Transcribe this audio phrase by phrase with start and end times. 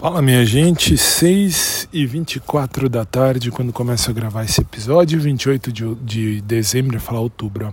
[0.00, 5.70] Fala minha gente, 6 e 24 da tarde quando começo a gravar esse episódio, 28
[5.70, 7.72] de, de dezembro, ia falar outubro, ó.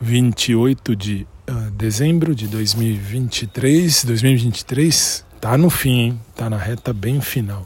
[0.00, 6.20] 28 de uh, dezembro de 2023, 2023, tá no fim, hein?
[6.34, 7.64] tá na reta bem final.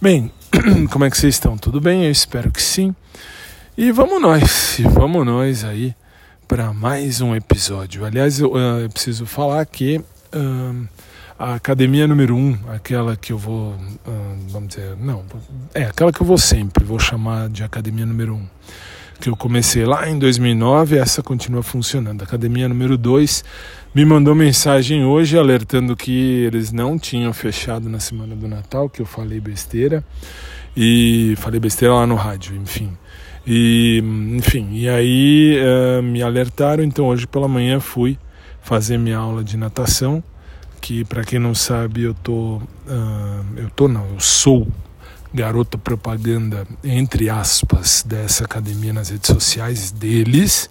[0.00, 0.32] Bem,
[0.90, 1.58] como é que vocês estão?
[1.58, 2.06] Tudo bem?
[2.06, 2.96] Eu espero que sim.
[3.76, 5.94] E vamos nós, vamos nós aí
[6.48, 8.02] para mais um episódio.
[8.06, 9.98] Aliás, eu, uh, eu preciso falar que...
[10.34, 10.88] Uh,
[11.38, 13.74] a academia número um, aquela que eu vou,
[14.48, 15.24] vamos dizer, não,
[15.74, 18.46] é aquela que eu vou sempre, vou chamar de academia número um,
[19.20, 22.20] que eu comecei lá em 2009, essa continua funcionando.
[22.20, 23.44] A academia número dois
[23.94, 29.02] me mandou mensagem hoje alertando que eles não tinham fechado na semana do Natal, que
[29.02, 30.04] eu falei besteira
[30.76, 32.96] e falei besteira lá no rádio, enfim.
[33.46, 34.02] E
[34.36, 38.18] enfim, e aí uh, me alertaram, então hoje pela manhã fui
[38.62, 40.22] fazer minha aula de natação
[40.84, 44.68] que para quem não sabe eu tô uh, eu tô não eu sou
[45.32, 50.68] garoto propaganda entre aspas dessa academia nas redes sociais deles.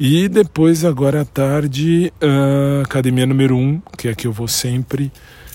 [0.00, 5.12] E depois agora à tarde uh, academia número um que é que eu vou sempre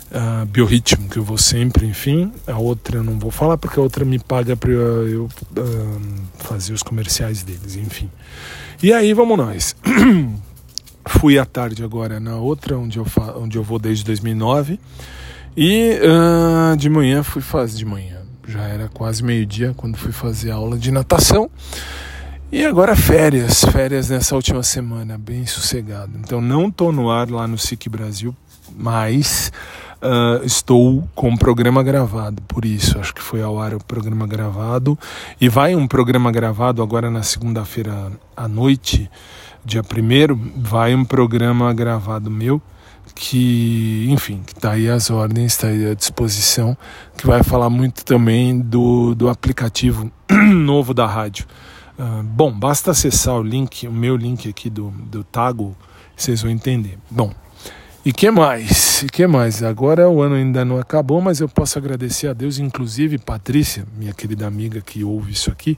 [0.09, 2.31] uh, biorritmo que eu vou sempre enfim.
[2.47, 6.01] A outra eu não vou falar porque a outra me paga para eu uh,
[6.39, 8.09] fazer os comerciais deles enfim.
[8.81, 9.75] E aí vamos nós
[11.21, 13.05] Fui à tarde agora na outra, onde eu,
[13.35, 14.79] onde eu vou desde 2009.
[15.55, 17.77] E uh, de manhã fui fazer.
[17.77, 21.47] De manhã, já era quase meio-dia quando fui fazer aula de natação.
[22.51, 26.13] E agora férias, férias nessa última semana, bem sossegado.
[26.17, 28.35] Então não estou no ar lá no SIC Brasil,
[28.75, 29.51] mas
[30.01, 34.25] uh, estou com um programa gravado, por isso acho que foi ao ar o programa
[34.25, 34.97] gravado.
[35.39, 39.07] E vai um programa gravado agora na segunda-feira à noite
[39.63, 42.61] dia 1 vai um programa gravado meu
[43.13, 46.77] que, enfim, que está aí as ordens, está aí à disposição,
[47.17, 51.45] que vai falar muito também do, do aplicativo novo da rádio.
[51.99, 55.75] Uh, bom, basta acessar o link, o meu link aqui do, do Tago,
[56.15, 56.97] vocês vão entender.
[57.09, 57.31] Bom,
[58.03, 59.03] e que mais?
[59.03, 59.61] E que mais?
[59.61, 64.13] Agora o ano ainda não acabou, mas eu posso agradecer a Deus, inclusive Patrícia, minha
[64.13, 65.77] querida amiga que ouve isso aqui,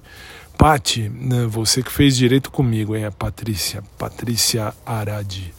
[0.58, 5.53] Pati, né, você que fez direito comigo, hein, a Patrícia, Patrícia Aradi.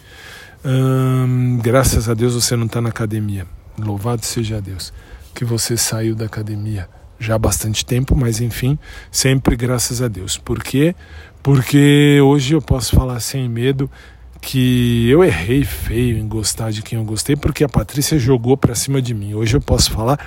[0.64, 3.46] Hum, graças a Deus você não está na academia.
[3.78, 4.92] Louvado seja Deus
[5.34, 6.88] que você saiu da academia
[7.18, 8.78] já há bastante tempo, mas enfim,
[9.10, 10.38] sempre graças a Deus.
[10.38, 10.94] Por quê?
[11.42, 13.90] Porque hoje eu posso falar sem medo
[14.40, 18.74] que eu errei feio em gostar de quem eu gostei, porque a Patrícia jogou para
[18.74, 19.34] cima de mim.
[19.34, 20.18] Hoje eu posso falar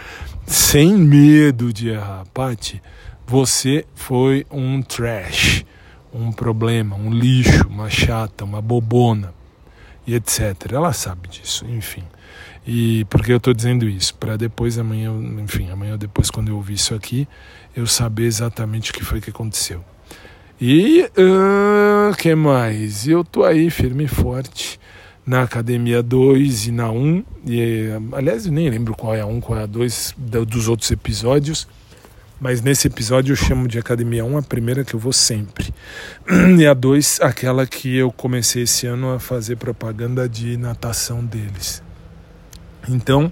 [0.45, 2.23] sem medo de errar.
[2.33, 2.81] Pati,
[3.27, 5.65] você foi um trash,
[6.13, 9.33] um problema, um lixo, uma chata, uma bobona
[10.07, 10.71] e etc.
[10.71, 12.03] Ela sabe disso, enfim.
[12.65, 14.15] E por que eu estou dizendo isso?
[14.15, 15.11] Para depois, amanhã,
[15.43, 17.27] enfim, amanhã depois, quando eu ouvir isso aqui,
[17.75, 19.83] eu saber exatamente o que foi que aconteceu.
[20.59, 23.07] E uh, que mais?
[23.07, 24.79] Eu tô aí firme e forte
[25.25, 27.23] na Academia 2 e na 1.
[27.45, 30.89] E, aliás, eu nem lembro qual é a 1, qual é a 2 dos outros
[30.89, 31.67] episódios.
[32.40, 35.74] Mas nesse episódio eu chamo de Academia 1 a primeira que eu vou sempre.
[36.59, 41.81] E a 2, aquela que eu comecei esse ano a fazer propaganda de natação deles.
[42.88, 43.31] Então,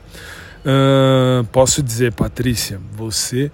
[0.66, 3.52] uh, posso dizer, Patrícia, você,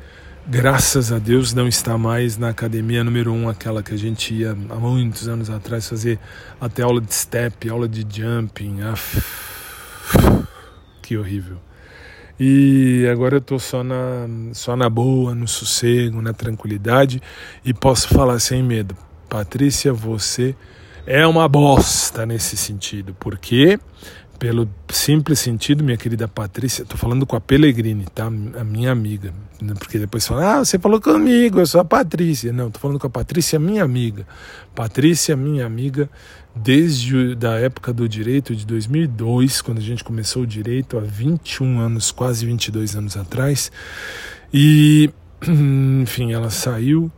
[0.48, 4.52] graças a Deus, não está mais na academia número 1, aquela que a gente ia
[4.52, 6.18] há muitos anos atrás fazer
[6.62, 8.78] até aula de step, aula de jumping.
[11.02, 11.58] que horrível.
[12.44, 17.22] E agora eu estou só na, só na boa, no sossego, na tranquilidade
[17.64, 18.98] e posso falar sem medo.
[19.30, 20.56] Patrícia, você
[21.06, 23.14] é uma bosta nesse sentido.
[23.20, 23.80] Por quê?
[24.42, 28.26] Pelo simples sentido, minha querida Patrícia, estou falando com a Pellegrini, tá?
[28.26, 29.32] A minha amiga.
[29.62, 29.76] Né?
[29.78, 32.52] Porque depois fala, ah, você falou comigo, eu sou a Patrícia.
[32.52, 34.26] Não, estou falando com a Patrícia, minha amiga.
[34.74, 36.10] Patrícia, minha amiga,
[36.56, 41.80] desde da época do direito de 2002, quando a gente começou o direito, há 21
[41.80, 43.72] anos, quase 22 anos atrás.
[44.52, 45.12] E,
[46.02, 47.12] enfim, ela saiu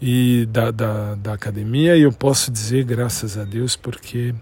[0.00, 4.34] e da, da, da academia e eu posso dizer graças a Deus porque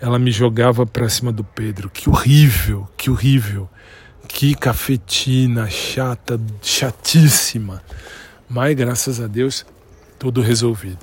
[0.00, 1.88] ela me jogava para cima do Pedro.
[1.88, 3.68] Que horrível, que horrível.
[4.28, 7.82] Que cafetina chata, chatíssima.
[8.48, 9.64] Mas graças a Deus,
[10.18, 10.98] tudo resolvido.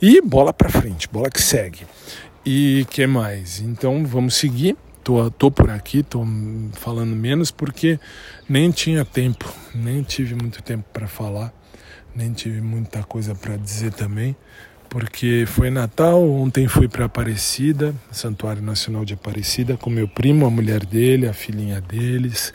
[0.00, 1.86] E bola para frente, bola que segue.
[2.44, 3.60] E que mais?
[3.60, 4.76] Então vamos seguir.
[5.02, 6.24] Tô, tô por aqui, tô
[6.72, 8.00] falando menos porque
[8.48, 11.52] nem tinha tempo, nem tive muito tempo para falar,
[12.16, 14.34] nem tive muita coisa para dizer também
[14.94, 20.50] porque foi Natal, ontem fui para Aparecida, Santuário Nacional de Aparecida, com meu primo, a
[20.50, 22.54] mulher dele, a filhinha deles.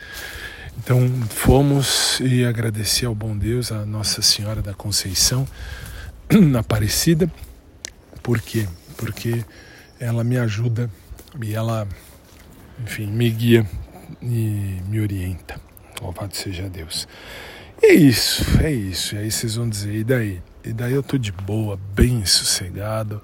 [0.78, 5.46] Então fomos e agradeci ao bom Deus, a Nossa Senhora da Conceição,
[6.32, 7.30] na Aparecida.
[8.22, 8.66] Por quê?
[8.96, 9.44] Porque
[9.98, 10.90] ela me ajuda
[11.42, 11.86] e ela,
[12.82, 13.66] enfim, me guia
[14.22, 15.60] e me orienta.
[16.00, 17.06] Louvado seja Deus.
[17.82, 19.14] E é isso, é isso.
[19.14, 20.49] E aí vocês vão dizer, e daí?
[20.64, 23.22] E daí eu tô de boa, bem sossegado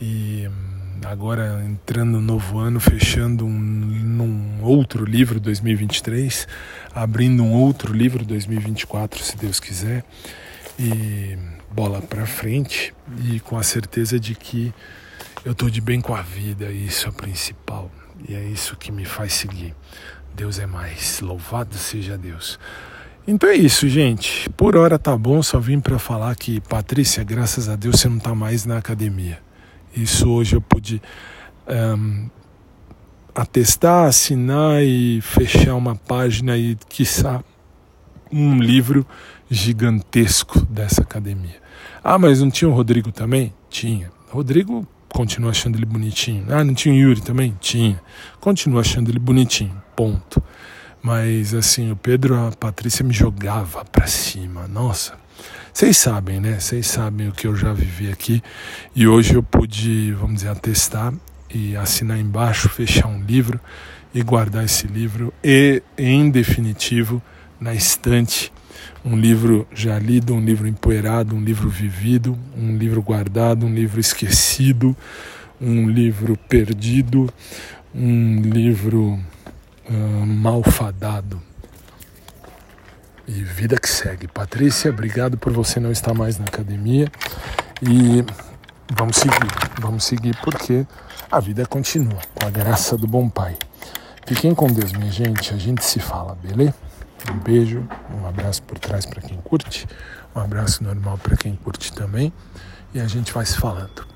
[0.00, 0.48] e
[1.04, 6.48] agora entrando no novo ano, fechando um, num outro livro 2023,
[6.94, 10.04] abrindo um outro livro 2024, se Deus quiser.
[10.78, 11.36] E
[11.70, 12.94] bola para frente
[13.24, 14.72] e com a certeza de que
[15.44, 17.90] eu tô de bem com a vida, e isso é o principal.
[18.28, 19.74] E é isso que me faz seguir.
[20.34, 21.20] Deus é mais.
[21.20, 22.58] Louvado seja Deus.
[23.30, 24.50] Então é isso, gente.
[24.50, 28.18] Por hora tá bom, só vim para falar que, Patrícia, graças a Deus você não
[28.18, 29.38] tá mais na academia.
[29.96, 31.00] Isso hoje eu pude
[31.96, 32.28] um,
[33.32, 37.40] atestar, assinar e fechar uma página e, quiçá,
[38.32, 39.06] um livro
[39.48, 41.62] gigantesco dessa academia.
[42.02, 43.54] Ah, mas não tinha o Rodrigo também?
[43.68, 44.10] Tinha.
[44.28, 46.46] Rodrigo continua achando ele bonitinho.
[46.48, 47.56] Ah, não tinha o Yuri também?
[47.60, 48.02] Tinha.
[48.40, 49.80] Continua achando ele bonitinho.
[49.94, 50.42] Ponto.
[51.02, 54.68] Mas assim, o Pedro, a Patrícia me jogava para cima.
[54.68, 55.14] Nossa.
[55.72, 56.58] Vocês sabem, né?
[56.58, 58.42] Vocês sabem o que eu já vivi aqui.
[58.94, 61.12] E hoje eu pude, vamos dizer, atestar
[61.48, 63.58] e assinar embaixo, fechar um livro
[64.14, 67.22] e guardar esse livro e, em definitivo,
[67.60, 68.52] na estante
[69.04, 74.00] um livro já lido, um livro empoeirado, um livro vivido, um livro guardado, um livro
[74.00, 74.96] esquecido,
[75.60, 77.32] um livro perdido,
[77.94, 79.18] um livro
[79.90, 81.40] uh, malfadado.
[83.26, 84.26] E vida que segue.
[84.26, 87.10] Patrícia, obrigado por você não estar mais na academia.
[87.82, 88.24] E
[88.92, 89.48] vamos seguir,
[89.80, 90.86] vamos seguir porque
[91.30, 93.56] a vida continua, com a graça do bom Pai.
[94.26, 95.52] Fiquem com Deus, minha gente.
[95.54, 96.74] A gente se fala, beleza?
[97.30, 99.86] Um beijo, um abraço por trás para quem curte,
[100.34, 102.32] um abraço normal para quem curte também,
[102.94, 104.09] e a gente vai se falando.